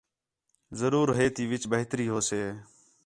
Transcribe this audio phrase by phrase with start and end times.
[0.79, 2.41] ضرور ہے تی وِچ بہتری ہوسے